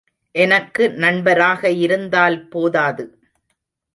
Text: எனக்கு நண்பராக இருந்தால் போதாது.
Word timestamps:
எனக்கு 0.35 0.83
நண்பராக 0.95 1.69
இருந்தால் 1.69 2.47
போதாது. 2.47 3.05